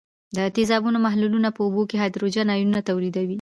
د 0.37 0.39
تیزابونو 0.55 0.97
محلولونه 1.05 1.49
په 1.55 1.61
اوبو 1.65 1.81
کې 1.89 1.95
هایدروجن 2.01 2.47
آیونونه 2.53 2.81
تولیدوي. 2.89 3.29